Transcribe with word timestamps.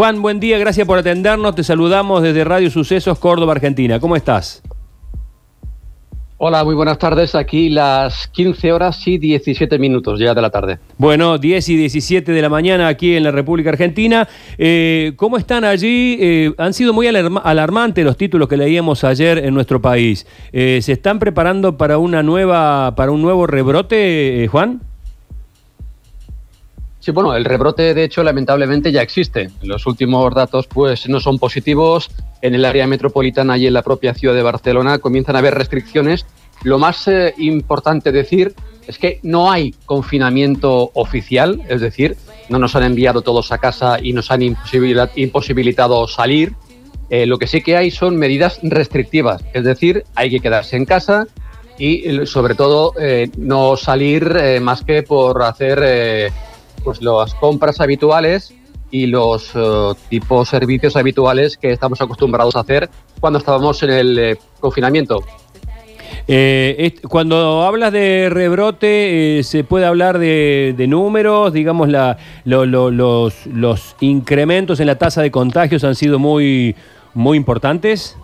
Juan, 0.00 0.22
buen 0.22 0.40
día, 0.40 0.56
gracias 0.56 0.86
por 0.86 0.96
atendernos. 0.96 1.54
Te 1.54 1.62
saludamos 1.62 2.22
desde 2.22 2.42
Radio 2.42 2.70
Sucesos, 2.70 3.18
Córdoba, 3.18 3.52
Argentina. 3.52 4.00
¿Cómo 4.00 4.16
estás? 4.16 4.62
Hola, 6.38 6.64
muy 6.64 6.74
buenas 6.74 6.98
tardes. 6.98 7.34
Aquí 7.34 7.68
las 7.68 8.26
15 8.28 8.72
horas 8.72 9.06
y 9.06 9.18
17 9.18 9.78
minutos 9.78 10.18
ya 10.18 10.32
de 10.32 10.40
la 10.40 10.48
tarde. 10.48 10.78
Bueno, 10.96 11.36
10 11.36 11.68
y 11.68 11.76
17 11.76 12.32
de 12.32 12.40
la 12.40 12.48
mañana 12.48 12.88
aquí 12.88 13.14
en 13.14 13.24
la 13.24 13.30
República 13.30 13.68
Argentina. 13.68 14.26
Eh, 14.56 15.12
¿Cómo 15.16 15.36
están 15.36 15.64
allí? 15.64 16.16
Eh, 16.18 16.54
han 16.56 16.72
sido 16.72 16.94
muy 16.94 17.06
alarmantes 17.06 18.02
los 18.02 18.16
títulos 18.16 18.48
que 18.48 18.56
leíamos 18.56 19.04
ayer 19.04 19.36
en 19.36 19.52
nuestro 19.52 19.82
país. 19.82 20.26
Eh, 20.50 20.80
¿Se 20.80 20.92
están 20.92 21.18
preparando 21.18 21.76
para 21.76 21.98
una 21.98 22.22
nueva, 22.22 22.94
para 22.94 23.10
un 23.10 23.20
nuevo 23.20 23.46
rebrote, 23.46 24.48
Juan? 24.50 24.80
Sí, 27.00 27.12
bueno, 27.12 27.34
el 27.34 27.46
rebrote 27.46 27.94
de 27.94 28.04
hecho 28.04 28.22
lamentablemente 28.22 28.92
ya 28.92 29.00
existe. 29.00 29.50
Los 29.62 29.86
últimos 29.86 30.34
datos 30.34 30.66
pues 30.66 31.08
no 31.08 31.18
son 31.18 31.38
positivos 31.38 32.10
en 32.42 32.54
el 32.54 32.66
área 32.66 32.86
metropolitana 32.86 33.56
y 33.56 33.66
en 33.66 33.72
la 33.72 33.82
propia 33.82 34.12
ciudad 34.12 34.34
de 34.34 34.42
Barcelona 34.42 34.98
comienzan 34.98 35.34
a 35.34 35.38
haber 35.38 35.54
restricciones. 35.54 36.26
Lo 36.62 36.78
más 36.78 37.08
eh, 37.08 37.34
importante 37.38 38.12
decir 38.12 38.54
es 38.86 38.98
que 38.98 39.18
no 39.22 39.50
hay 39.50 39.74
confinamiento 39.86 40.90
oficial, 40.92 41.62
es 41.70 41.80
decir, 41.80 42.18
no 42.50 42.58
nos 42.58 42.76
han 42.76 42.82
enviado 42.82 43.22
todos 43.22 43.50
a 43.50 43.56
casa 43.56 43.98
y 44.02 44.12
nos 44.12 44.30
han 44.30 44.42
imposibilitado 44.42 46.06
salir. 46.06 46.52
Eh, 47.08 47.24
lo 47.24 47.38
que 47.38 47.46
sí 47.46 47.62
que 47.62 47.78
hay 47.78 47.90
son 47.90 48.16
medidas 48.16 48.60
restrictivas, 48.62 49.42
es 49.54 49.64
decir, 49.64 50.04
hay 50.14 50.28
que 50.28 50.40
quedarse 50.40 50.76
en 50.76 50.84
casa 50.84 51.26
y 51.78 52.26
sobre 52.26 52.54
todo 52.54 52.92
eh, 53.00 53.30
no 53.38 53.74
salir 53.76 54.60
más 54.60 54.84
que 54.84 55.02
por 55.02 55.42
hacer 55.42 56.30
pues 56.82 57.02
las 57.02 57.34
compras 57.34 57.80
habituales 57.80 58.54
y 58.90 59.06
los 59.06 59.54
uh, 59.54 59.94
tipos 60.08 60.48
servicios 60.48 60.96
habituales 60.96 61.56
que 61.56 61.70
estamos 61.70 62.00
acostumbrados 62.00 62.56
a 62.56 62.60
hacer 62.60 62.90
cuando 63.20 63.38
estábamos 63.38 63.82
en 63.82 63.90
el 63.90 64.18
eh, 64.18 64.38
confinamiento. 64.58 65.22
Eh, 66.26 66.94
cuando 67.08 67.62
hablas 67.62 67.92
de 67.92 68.28
rebrote, 68.30 69.38
eh, 69.38 69.42
¿se 69.42 69.64
puede 69.64 69.86
hablar 69.86 70.18
de, 70.18 70.86
números? 70.88 71.52
Digamos, 71.52 71.88
la, 71.88 72.18
los, 72.44 73.46
los 73.46 73.96
incrementos 74.00 74.80
en 74.80 74.86
la 74.86 74.96
tasa 74.96 75.22
de 75.22 75.30
contagios 75.30 75.84
han 75.84 75.94
sido 75.94 76.18
muy, 76.18 76.74
muy 77.14 77.36
importantes. 77.36 78.16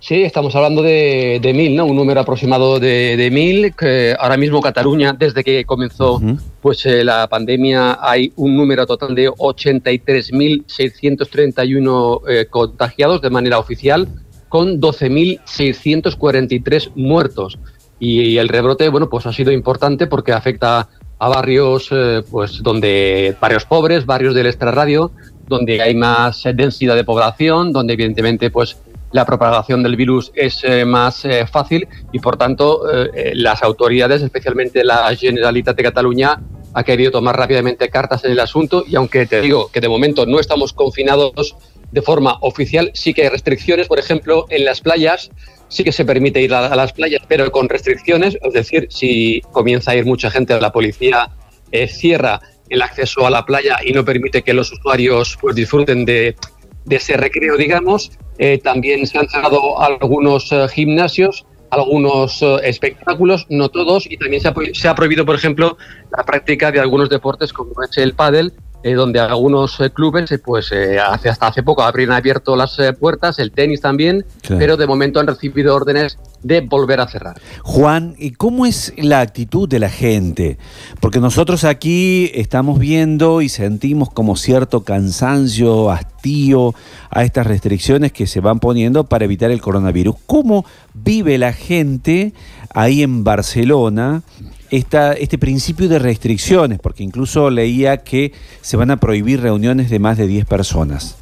Sí, 0.00 0.22
estamos 0.22 0.54
hablando 0.54 0.80
de, 0.80 1.40
mil, 1.54 1.74
¿no? 1.74 1.84
Un 1.84 1.96
número 1.96 2.20
aproximado 2.20 2.78
de, 2.78 3.28
mil. 3.32 3.74
Que 3.74 4.14
ahora 4.18 4.36
mismo 4.36 4.60
Cataluña, 4.60 5.12
desde 5.12 5.42
que 5.42 5.64
comenzó 5.64 6.22
pues 6.62 6.86
eh, 6.86 7.02
la 7.02 7.26
pandemia, 7.28 7.98
hay 8.00 8.32
un 8.36 8.56
número 8.56 8.86
total 8.86 9.16
de 9.16 9.28
83.631 9.28 12.20
eh, 12.28 12.46
contagiados 12.48 13.20
de 13.20 13.30
manera 13.30 13.58
oficial, 13.58 14.06
con 14.48 14.80
12.643 14.80 16.92
muertos. 16.94 17.58
Y, 17.98 18.38
el 18.38 18.48
rebrote, 18.48 18.88
bueno, 18.90 19.10
pues 19.10 19.26
ha 19.26 19.32
sido 19.32 19.50
importante 19.50 20.06
porque 20.06 20.30
afecta 20.32 20.88
a 21.18 21.28
barrios, 21.28 21.88
eh, 21.90 22.22
pues 22.30 22.62
donde 22.62 23.34
barrios 23.40 23.64
pobres, 23.64 24.06
barrios 24.06 24.36
del 24.36 24.46
extrarradio, 24.46 25.10
donde 25.48 25.82
hay 25.82 25.96
más 25.96 26.44
densidad 26.54 26.94
de 26.94 27.02
población, 27.02 27.72
donde 27.72 27.94
evidentemente, 27.94 28.50
pues 28.50 28.76
la 29.12 29.24
propagación 29.24 29.82
del 29.82 29.96
virus 29.96 30.30
es 30.34 30.62
eh, 30.64 30.84
más 30.84 31.24
eh, 31.24 31.46
fácil 31.46 31.88
y, 32.12 32.18
por 32.18 32.36
tanto, 32.36 32.82
eh, 32.90 33.32
las 33.34 33.62
autoridades, 33.62 34.22
especialmente 34.22 34.84
la 34.84 35.14
Generalitat 35.16 35.76
de 35.76 35.82
Cataluña, 35.82 36.40
ha 36.74 36.82
querido 36.82 37.10
tomar 37.10 37.36
rápidamente 37.36 37.88
cartas 37.88 38.24
en 38.24 38.32
el 38.32 38.40
asunto 38.40 38.84
y 38.86 38.96
aunque 38.96 39.26
te 39.26 39.40
digo 39.40 39.70
que 39.72 39.80
de 39.80 39.88
momento 39.88 40.26
no 40.26 40.38
estamos 40.38 40.72
confinados 40.72 41.56
de 41.90 42.02
forma 42.02 42.36
oficial, 42.42 42.90
sí 42.92 43.14
que 43.14 43.22
hay 43.22 43.28
restricciones, 43.30 43.88
por 43.88 43.98
ejemplo, 43.98 44.44
en 44.50 44.66
las 44.66 44.82
playas 44.82 45.30
sí 45.68 45.84
que 45.84 45.92
se 45.92 46.04
permite 46.04 46.40
ir 46.40 46.54
a, 46.54 46.74
las 46.76 46.92
playas, 46.92 47.22
pero 47.28 47.50
con 47.50 47.68
restricciones, 47.68 48.38
es 48.42 48.52
decir, 48.52 48.88
si 48.90 49.42
comienza 49.52 49.90
a 49.90 49.96
ir 49.96 50.06
mucha 50.06 50.30
gente, 50.30 50.58
la 50.60 50.72
policía 50.72 51.30
cierra 51.88 52.40
el 52.70 52.80
acceso 52.80 53.26
a 53.26 53.30
la 53.30 53.44
playa 53.44 53.76
y 53.84 53.92
no 53.92 54.04
permite 54.04 54.42
que 54.42 54.54
los 54.54 54.72
usuarios 54.72 55.36
pues 55.40 55.54
disfruten 55.54 56.06
de, 56.06 56.36
de 56.86 56.96
ese 56.96 57.16
recreo, 57.16 57.56
digamos, 57.56 58.12
eh, 58.38 58.58
también 58.58 59.06
se 59.06 59.18
han 59.18 59.28
cerrado 59.28 59.80
algunos 59.80 60.52
eh, 60.52 60.66
gimnasios, 60.68 61.44
algunos 61.70 62.40
eh, 62.40 62.56
espectáculos, 62.62 63.46
no 63.50 63.68
todos, 63.68 64.06
y 64.10 64.16
también 64.16 64.40
se 64.40 64.48
ha, 64.48 64.54
se 64.72 64.88
ha, 64.88 64.94
prohibido, 64.94 65.26
por 65.26 65.34
ejemplo, 65.34 65.76
la 66.16 66.24
práctica 66.24 66.70
de 66.70 66.80
algunos 66.80 67.10
deportes 67.10 67.52
como 67.52 67.72
es 67.82 67.98
el 67.98 68.14
pádel, 68.14 68.52
donde 68.82 69.20
algunos 69.20 69.78
clubes, 69.94 70.30
pues 70.44 70.70
hace, 70.72 71.28
hasta 71.28 71.46
hace 71.48 71.62
poco 71.62 71.82
habrían 71.82 72.12
abierto 72.12 72.56
las 72.56 72.78
puertas, 72.98 73.38
el 73.38 73.52
tenis 73.52 73.80
también, 73.80 74.24
pero 74.46 74.76
de 74.76 74.86
momento 74.86 75.20
han 75.20 75.26
recibido 75.26 75.74
órdenes 75.74 76.18
de 76.42 76.60
volver 76.60 77.00
a 77.00 77.08
cerrar. 77.08 77.40
Juan, 77.62 78.14
¿y 78.18 78.32
cómo 78.32 78.66
es 78.66 78.92
la 78.96 79.20
actitud 79.20 79.68
de 79.68 79.78
la 79.78 79.90
gente? 79.90 80.58
Porque 81.00 81.18
nosotros 81.20 81.64
aquí 81.64 82.30
estamos 82.34 82.78
viendo 82.78 83.42
y 83.42 83.48
sentimos 83.48 84.10
como 84.10 84.36
cierto 84.36 84.84
cansancio, 84.84 85.90
hastío 85.90 86.74
a 87.10 87.24
estas 87.24 87.46
restricciones 87.46 88.12
que 88.12 88.26
se 88.26 88.40
van 88.40 88.60
poniendo 88.60 89.04
para 89.04 89.24
evitar 89.24 89.50
el 89.50 89.60
coronavirus. 89.60 90.16
¿Cómo 90.26 90.64
vive 90.94 91.38
la 91.38 91.52
gente 91.52 92.32
ahí 92.74 93.02
en 93.02 93.24
Barcelona 93.24 94.22
esta, 94.70 95.12
este 95.12 95.38
principio 95.38 95.88
de 95.88 95.98
restricciones? 95.98 96.78
Porque 96.78 97.02
incluso 97.02 97.50
leía 97.50 97.98
que 97.98 98.32
se 98.60 98.76
van 98.76 98.90
a 98.90 98.96
prohibir 98.98 99.40
reuniones 99.40 99.90
de 99.90 99.98
más 99.98 100.18
de 100.18 100.26
10 100.26 100.46
personas. 100.46 101.16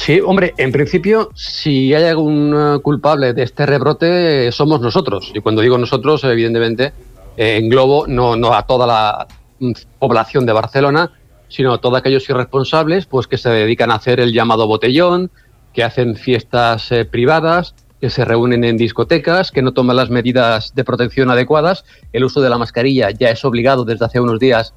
Sí, 0.00 0.18
hombre, 0.18 0.54
en 0.56 0.72
principio, 0.72 1.30
si 1.34 1.92
hay 1.92 2.04
algún 2.04 2.54
eh, 2.56 2.78
culpable 2.80 3.34
de 3.34 3.42
este 3.42 3.66
rebrote, 3.66 4.50
somos 4.50 4.80
nosotros. 4.80 5.30
Y 5.34 5.40
cuando 5.40 5.60
digo 5.60 5.76
nosotros, 5.76 6.24
evidentemente, 6.24 6.94
eh, 7.36 7.58
englobo 7.58 8.06
no, 8.06 8.34
no 8.34 8.54
a 8.54 8.66
toda 8.66 8.86
la 8.86 9.26
mm, 9.58 9.72
población 9.98 10.46
de 10.46 10.54
Barcelona, 10.54 11.12
sino 11.48 11.74
a 11.74 11.78
todos 11.82 11.98
aquellos 11.98 12.28
irresponsables 12.30 13.04
pues, 13.04 13.26
que 13.26 13.36
se 13.36 13.50
dedican 13.50 13.90
a 13.90 13.96
hacer 13.96 14.20
el 14.20 14.32
llamado 14.32 14.66
botellón, 14.66 15.30
que 15.74 15.84
hacen 15.84 16.16
fiestas 16.16 16.90
eh, 16.92 17.04
privadas, 17.04 17.74
que 18.00 18.10
se 18.10 18.24
reúnen 18.24 18.64
en 18.64 18.76
discotecas, 18.76 19.50
que 19.50 19.62
no 19.62 19.72
toman 19.72 19.96
las 19.96 20.10
medidas 20.10 20.74
de 20.74 20.84
protección 20.84 21.30
adecuadas. 21.30 21.84
El 22.12 22.24
uso 22.24 22.40
de 22.40 22.50
la 22.50 22.58
mascarilla 22.58 23.10
ya 23.10 23.30
es 23.30 23.44
obligado 23.44 23.84
desde 23.84 24.04
hace 24.04 24.20
unos 24.20 24.38
días 24.38 24.74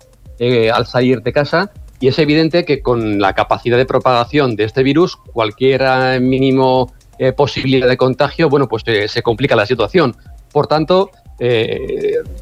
al 0.73 0.85
salir 0.85 1.21
de 1.21 1.31
casa 1.31 1.71
y 2.03 2.09
es 2.09 2.19
evidente 2.19 2.65
que 2.65 2.81
con 2.81 3.21
la 3.21 3.31
capacidad 3.31 3.77
de 3.77 3.85
propagación 3.85 4.57
de 4.57 4.65
este 4.65 4.83
virus, 4.83 5.15
cualquier 5.15 5.83
eh, 5.85 6.19
mínimo 6.19 6.91
eh, 7.17 7.31
posibilidad 7.31 7.87
de 7.87 7.95
contagio, 7.95 8.49
bueno, 8.49 8.67
pues 8.67 8.83
eh, 8.87 9.07
se 9.07 9.21
complica 9.21 9.55
la 9.55 9.65
situación. 9.65 10.13
Por 10.51 10.67
tanto, 10.67 11.11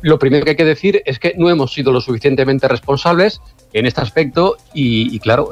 lo 0.01 0.17
primero 0.17 0.43
que 0.43 0.51
hay 0.51 0.55
que 0.55 0.65
decir 0.65 1.03
es 1.05 1.19
que 1.19 1.35
no 1.37 1.49
hemos 1.49 1.73
sido 1.73 1.91
lo 1.91 2.01
suficientemente 2.01 2.67
responsables 2.67 3.39
en 3.71 3.85
este 3.85 4.01
aspecto 4.01 4.57
y, 4.73 5.17
claro, 5.19 5.49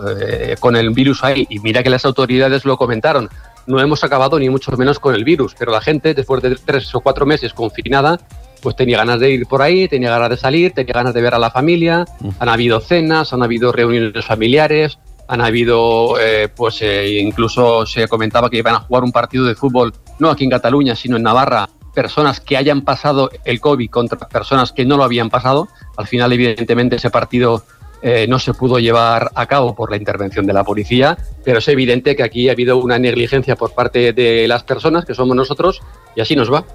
con 0.59 0.75
el 0.75 0.89
virus 0.89 1.23
ahí, 1.23 1.47
y 1.49 1.59
mira 1.59 1.81
que 1.81 1.89
las 1.89 2.03
autoridades 2.05 2.65
lo 2.65 2.77
comentaron, 2.77 3.29
no 3.69 3.79
hemos 3.79 4.03
acabado 4.03 4.39
ni 4.39 4.49
mucho 4.49 4.75
menos 4.77 4.99
con 4.99 5.13
el 5.13 5.23
virus, 5.23 5.55
pero 5.57 5.71
la 5.71 5.79
gente, 5.79 6.15
después 6.15 6.41
de 6.41 6.55
tres 6.55 6.93
o 6.95 7.01
cuatro 7.01 7.27
meses 7.27 7.53
confinada, 7.53 8.19
pues 8.63 8.75
tenía 8.75 8.97
ganas 8.97 9.19
de 9.19 9.29
ir 9.29 9.45
por 9.45 9.61
ahí, 9.61 9.87
tenía 9.87 10.09
ganas 10.09 10.31
de 10.31 10.37
salir, 10.37 10.73
tenía 10.73 10.93
ganas 10.93 11.13
de 11.13 11.21
ver 11.21 11.35
a 11.35 11.39
la 11.39 11.51
familia, 11.51 12.03
han 12.39 12.49
habido 12.49 12.79
cenas, 12.79 13.31
han 13.31 13.43
habido 13.43 13.71
reuniones 13.71 14.25
familiares, 14.25 14.97
han 15.27 15.41
habido, 15.41 16.19
eh, 16.19 16.49
pues 16.53 16.81
eh, 16.81 17.19
incluso 17.19 17.85
se 17.85 18.07
comentaba 18.07 18.49
que 18.49 18.57
iban 18.57 18.73
a 18.73 18.79
jugar 18.79 19.03
un 19.03 19.11
partido 19.11 19.45
de 19.45 19.53
fútbol, 19.53 19.93
no 20.17 20.31
aquí 20.31 20.45
en 20.45 20.49
Cataluña, 20.49 20.95
sino 20.95 21.17
en 21.17 21.23
Navarra, 21.23 21.69
personas 21.93 22.39
que 22.39 22.57
hayan 22.57 22.81
pasado 22.81 23.29
el 23.45 23.59
COVID 23.61 23.89
contra 23.91 24.17
personas 24.17 24.71
que 24.71 24.83
no 24.83 24.97
lo 24.97 25.03
habían 25.03 25.29
pasado. 25.29 25.67
Al 25.95 26.07
final, 26.07 26.33
evidentemente, 26.33 26.95
ese 26.95 27.11
partido 27.11 27.63
eh, 28.01 28.25
no 28.27 28.39
se 28.39 28.53
pudo 28.53 28.79
llevar 28.79 29.31
a 29.35 29.45
cabo 29.45 29.75
por 29.75 29.91
la 29.91 29.97
intervención 29.97 30.45
de 30.45 30.53
la 30.53 30.63
policía, 30.63 31.17
pero 31.43 31.59
es 31.59 31.67
evidente 31.67 32.15
que 32.15 32.23
aquí 32.23 32.49
ha 32.49 32.53
habido 32.53 32.77
una 32.77 32.97
negligencia 32.97 33.55
por 33.55 33.73
parte 33.73 34.13
de 34.13 34.47
las 34.47 34.63
personas, 34.63 35.05
que 35.05 35.13
somos 35.13 35.35
nosotros, 35.35 35.81
y 36.15 36.21
así 36.21 36.35
nos 36.35 36.51
va. 36.51 36.65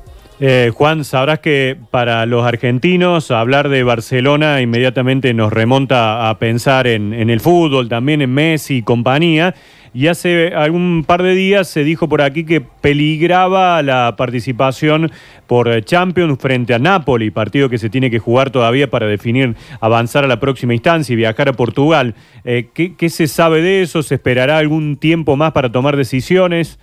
Eh, 0.41 0.73
Juan, 0.75 1.05
sabrás 1.05 1.39
que 1.39 1.77
para 1.91 2.27
los 2.27 2.45
argentinos 2.45 3.31
hablar 3.31 3.69
de 3.69 3.85
Barcelona 3.85 4.61
inmediatamente 4.61 5.33
nos 5.33 5.53
remonta 5.53 6.29
a 6.29 6.39
pensar 6.39 6.89
en, 6.89 7.13
el 7.13 7.41
fútbol, 7.41 7.89
también 7.89 8.21
en 8.21 8.33
Messi 8.33 8.79
y 8.79 8.83
compañía. 8.83 9.55
Y 9.95 10.09
hace 10.09 10.49
algún 10.49 11.05
par 11.07 11.23
de 11.23 11.37
días 11.37 11.69
se 11.69 11.85
dijo 11.85 12.09
por 12.09 12.21
aquí 12.21 12.45
que 12.45 12.61
peligraba 12.61 13.81
la 13.81 14.17
participación 14.17 15.13
por 15.47 15.85
Champions 15.85 16.37
frente 16.41 16.75
a 16.75 16.81
Napoli, 16.81 17.31
partido 17.31 17.69
que 17.69 17.79
se 17.79 17.89
tiene 17.89 18.11
que 18.11 18.19
jugar 18.19 18.51
todavía 18.51 18.91
para 18.91 19.07
definir 19.07 19.55
avanzar 19.81 20.25
a 20.25 20.27
la 20.27 20.41
próxima 20.41 20.75
instancia 20.75 21.13
y 21.13 21.17
viajar 21.17 21.49
a 21.49 21.53
Portugal. 21.53 22.17
Eh, 22.45 22.71
¿qué, 22.75 23.09
se 23.09 23.29
sabe 23.29 23.63
de 23.63 23.83
eso? 23.83 24.03
¿Se 24.03 24.17
esperará 24.17 24.59
algún 24.59 24.97
tiempo 24.97 25.37
más 25.37 25.53
para 25.53 25.71
tomar 25.71 25.97
decisiones? 25.97 26.81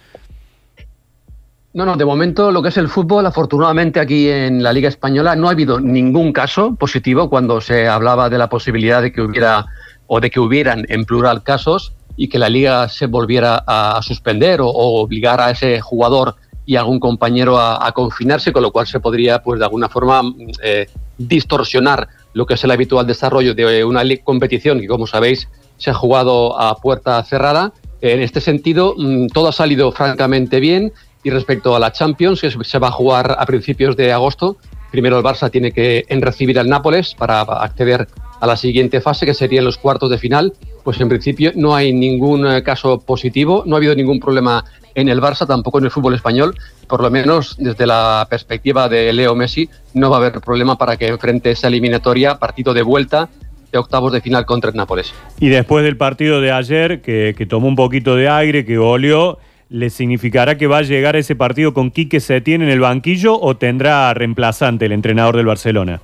No, 1.73 1.85
no, 1.85 1.97
de 1.97 2.05
momento 2.05 2.49
lo 2.49 2.61
que 2.61 2.69
es 2.69 2.77
el 2.77 2.87
fútbol, 2.87 3.25
afortunadamente 3.25 3.99
aquí 3.99 4.29
en 4.29 4.63
la 4.63 4.71
Liga 4.71 4.87
Española 4.87 5.35
no 5.35 5.49
ha 5.49 5.51
habido 5.51 5.81
ningún 5.81 6.31
caso 6.31 6.75
positivo 6.75 7.29
cuando 7.29 7.59
se 7.59 7.89
hablaba 7.89 8.29
de 8.29 8.37
la 8.37 8.47
posibilidad 8.47 9.01
de 9.01 9.11
que 9.11 9.21
hubiera 9.21 9.65
o 10.07 10.21
de 10.21 10.29
que 10.29 10.39
hubieran 10.39 10.85
en 10.89 11.03
plural 11.03 11.43
casos 11.43 11.93
y 12.17 12.27
que 12.27 12.39
la 12.39 12.49
liga 12.49 12.87
se 12.89 13.07
volviera 13.07 13.63
a, 13.65 14.01
suspender 14.01 14.61
o, 14.61 14.67
obligar 14.67 15.41
a 15.41 15.51
ese 15.51 15.79
jugador 15.81 16.35
y 16.65 16.75
algún 16.75 16.99
compañero 16.99 17.59
a, 17.59 17.91
confinarse, 17.91 18.53
con 18.53 18.63
lo 18.63 18.71
cual 18.71 18.87
se 18.87 18.99
podría, 18.99 19.41
pues 19.41 19.59
de 19.59 19.65
alguna 19.65 19.89
forma, 19.89 20.23
mm, 20.23 20.33
eh, 20.63 20.87
distorsionar 21.17 22.07
lo 22.33 22.45
que 22.45 22.53
es 22.53 22.63
el 22.63 22.71
habitual 22.71 23.05
desarrollo 23.05 23.53
de 23.53 23.83
una 23.83 24.03
competición 24.23 24.79
que, 24.79 24.87
como 24.87 25.07
sabéis, 25.07 25.49
se 25.77 25.89
ha 25.89 25.93
jugado 25.93 26.59
a 26.59 26.75
puerta 26.75 27.21
cerrada. 27.23 27.73
En 27.99 28.21
este 28.21 28.41
sentido, 28.41 28.95
mm, 28.97 29.27
todo 29.27 29.49
ha 29.49 29.51
salido 29.51 29.91
francamente 29.91 30.59
bien 30.59 30.93
y 31.23 31.29
respecto 31.29 31.75
a 31.75 31.79
la 31.79 31.91
Champions, 31.91 32.41
que 32.41 32.51
se 32.51 32.79
va 32.79 32.87
a 32.87 32.91
jugar 32.91 33.35
a 33.37 33.45
principios 33.45 33.95
de 33.95 34.11
agosto, 34.11 34.57
primero 34.91 35.17
el 35.17 35.23
Barça 35.23 35.49
tiene 35.49 35.71
que 35.71 36.05
recibir 36.09 36.59
al 36.59 36.69
Nápoles 36.69 37.15
para 37.15 37.41
acceder 37.41 38.07
a 38.41 38.47
la 38.47 38.57
siguiente 38.57 38.99
fase, 39.01 39.25
que 39.25 39.33
serían 39.33 39.63
los 39.63 39.77
cuartos 39.77 40.09
de 40.09 40.17
final. 40.17 40.53
Pues 40.83 40.99
en 40.99 41.07
principio 41.07 41.51
no 41.55 41.75
hay 41.75 41.93
ningún 41.93 42.45
eh, 42.45 42.63
caso 42.63 42.99
positivo, 42.99 43.63
no 43.65 43.75
ha 43.75 43.77
habido 43.77 43.95
ningún 43.95 44.19
problema 44.19 44.65
en 44.95 45.09
el 45.09 45.21
Barça, 45.21 45.45
tampoco 45.47 45.77
en 45.77 45.85
el 45.85 45.91
fútbol 45.91 46.15
español. 46.15 46.55
Por 46.87 47.01
lo 47.01 47.11
menos 47.11 47.55
desde 47.59 47.85
la 47.85 48.27
perspectiva 48.29 48.89
de 48.89 49.13
Leo 49.13 49.35
Messi, 49.35 49.69
no 49.93 50.09
va 50.09 50.17
a 50.17 50.19
haber 50.19 50.41
problema 50.41 50.75
para 50.75 50.97
que 50.97 51.07
enfrente 51.07 51.51
esa 51.51 51.67
eliminatoria, 51.67 52.39
partido 52.39 52.73
de 52.73 52.81
vuelta 52.81 53.29
de 53.71 53.77
octavos 53.77 54.11
de 54.11 54.21
final 54.21 54.45
contra 54.45 54.71
el 54.71 54.75
Nápoles. 54.75 55.13
Y 55.39 55.49
después 55.49 55.85
del 55.85 55.95
partido 55.95 56.41
de 56.41 56.51
ayer, 56.51 57.01
que, 57.01 57.45
tomó 57.47 57.67
un 57.67 57.75
poquito 57.75 58.15
de 58.15 58.27
aire, 58.27 58.65
que 58.65 58.77
goleó, 58.77 59.37
¿le 59.69 59.91
significará 59.91 60.57
que 60.57 60.67
va 60.67 60.79
a 60.79 60.81
llegar 60.81 61.15
ese 61.15 61.35
partido 61.35 61.73
con 61.73 61.91
Quique 61.91 62.19
Setién 62.19 62.63
en 62.63 62.69
el 62.69 62.79
banquillo 62.79 63.39
o 63.39 63.55
tendrá 63.55 64.13
reemplazante 64.15 64.87
el 64.87 64.91
entrenador 64.91 65.37
del 65.37 65.45
Barcelona? 65.45 66.01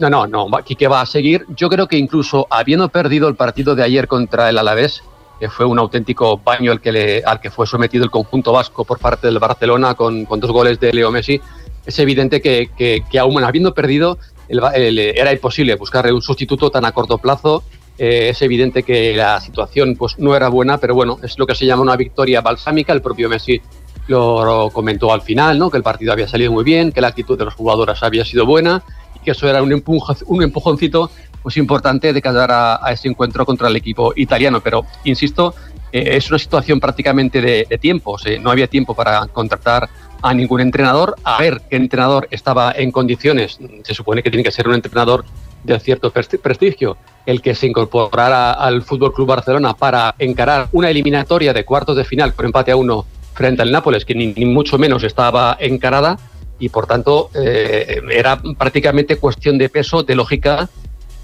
No, 0.00 0.08
no, 0.08 0.26
no, 0.26 0.48
Quique 0.64 0.88
va 0.88 1.02
a 1.02 1.06
seguir. 1.06 1.44
Yo 1.54 1.68
creo 1.68 1.86
que 1.86 1.98
incluso 1.98 2.46
habiendo 2.48 2.88
perdido 2.88 3.28
el 3.28 3.34
partido 3.34 3.74
de 3.74 3.82
ayer 3.82 4.08
contra 4.08 4.48
el 4.48 4.56
Alavés, 4.56 5.02
que 5.38 5.50
fue 5.50 5.66
un 5.66 5.78
auténtico 5.78 6.38
baño 6.38 6.72
al 6.72 6.80
que, 6.80 6.90
le, 6.90 7.22
al 7.22 7.38
que 7.38 7.50
fue 7.50 7.66
sometido 7.66 8.02
el 8.02 8.10
conjunto 8.10 8.50
vasco 8.50 8.86
por 8.86 8.98
parte 8.98 9.26
del 9.26 9.38
Barcelona 9.38 9.94
con, 9.94 10.24
dos 10.24 10.50
goles 10.50 10.80
de 10.80 10.94
Leo 10.94 11.10
Messi, 11.10 11.38
es 11.84 11.98
evidente 11.98 12.40
que, 12.40 13.02
aún 13.20 13.44
habiendo 13.44 13.74
perdido, 13.74 14.16
era 14.48 15.32
imposible 15.32 15.74
buscarle 15.74 16.14
un 16.14 16.22
sustituto 16.22 16.70
tan 16.70 16.86
a 16.86 16.92
corto 16.92 17.18
plazo. 17.18 17.62
Eh, 17.98 18.30
es 18.30 18.40
evidente 18.40 18.82
que 18.82 19.14
la 19.14 19.38
situación 19.42 19.96
pues, 19.96 20.18
no 20.18 20.34
era 20.34 20.48
buena, 20.48 20.78
pero 20.78 20.94
bueno, 20.94 21.18
es 21.22 21.38
lo 21.38 21.46
que 21.46 21.54
se 21.54 21.66
llama 21.66 21.82
una 21.82 21.96
victoria 21.96 22.40
balsámica. 22.40 22.94
El 22.94 23.02
propio 23.02 23.28
Messi 23.28 23.60
lo 24.06 24.70
comentó 24.72 25.12
al 25.12 25.20
final, 25.20 25.58
¿no? 25.58 25.70
que 25.70 25.76
el 25.76 25.82
partido 25.82 26.12
había 26.12 26.26
salido 26.26 26.52
muy 26.52 26.64
bien, 26.64 26.90
que 26.90 27.02
la 27.02 27.08
actitud 27.08 27.36
de 27.36 27.44
los 27.44 27.54
jugadores 27.54 28.02
había 28.02 28.24
sido 28.24 28.46
buena 28.46 28.82
que 29.24 29.32
eso 29.32 29.48
era 29.48 29.62
un, 29.62 29.82
un 30.26 30.42
empujoncito 30.42 31.10
pues, 31.42 31.56
importante 31.56 32.12
de 32.12 32.22
cara 32.22 32.78
a, 32.82 32.92
ese 32.92 33.08
encuentro 33.08 33.44
contra 33.46 33.68
el 33.68 33.76
equipo 33.76 34.12
italiano. 34.16 34.60
Pero, 34.60 34.84
insisto, 35.04 35.54
eh, 35.92 36.16
es 36.16 36.28
una 36.30 36.38
situación 36.38 36.80
prácticamente 36.80 37.40
de, 37.40 37.66
de 37.68 37.78
tiempo. 37.78 38.16
no 38.40 38.50
había 38.50 38.66
tiempo 38.66 38.94
para 38.94 39.26
contratar 39.26 39.88
a 40.22 40.34
ningún 40.34 40.60
entrenador, 40.60 41.16
a 41.24 41.38
ver 41.38 41.62
qué 41.68 41.76
entrenador 41.76 42.28
estaba 42.30 42.72
en 42.76 42.90
condiciones. 42.90 43.58
Se 43.84 43.94
supone 43.94 44.22
que 44.22 44.30
tiene 44.30 44.44
que 44.44 44.50
ser 44.50 44.68
un 44.68 44.74
entrenador 44.74 45.24
de 45.64 45.78
cierto 45.80 46.10
prestigio, 46.10 46.96
el 47.26 47.42
que 47.42 47.54
se 47.54 47.66
incorporara 47.66 48.52
al 48.52 48.82
Fútbol 48.82 49.12
Club 49.12 49.28
Barcelona 49.28 49.74
para 49.74 50.14
encarar 50.18 50.68
una 50.72 50.90
eliminatoria 50.90 51.52
de 51.52 51.64
cuartos 51.64 51.96
de 51.96 52.04
final 52.04 52.32
por 52.32 52.44
empate 52.44 52.70
a 52.70 52.76
uno 52.76 53.04
frente 53.34 53.62
al 53.62 53.72
Nápoles, 53.72 54.04
que 54.04 54.14
ni, 54.14 54.44
mucho 54.44 54.78
menos 54.78 55.02
estaba 55.02 55.56
encarada, 55.60 56.18
y 56.60 56.68
por 56.68 56.86
tanto 56.86 57.30
eh, 57.34 58.00
era 58.12 58.40
prácticamente 58.56 59.16
cuestión 59.16 59.58
de 59.58 59.68
peso, 59.68 60.04
de 60.04 60.14
lógica, 60.14 60.68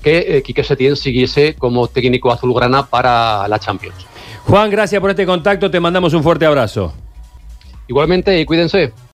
que 0.02 0.38
eh, 0.38 0.42
Quique 0.42 0.64
Setién 0.64 0.96
siguiese 0.96 1.54
como 1.54 1.86
técnico 1.86 2.32
azulgrana 2.32 2.86
para 2.86 3.46
la 3.46 3.58
Champions. 3.58 4.06
Juan, 4.44 4.70
gracias 4.70 5.00
por 5.00 5.10
este 5.10 5.26
contacto, 5.26 5.70
te 5.70 5.78
mandamos 5.78 6.14
un 6.14 6.22
fuerte 6.22 6.46
abrazo. 6.46 6.92
Igualmente, 7.88 8.40
y 8.40 8.44
cuídense. 8.44 8.92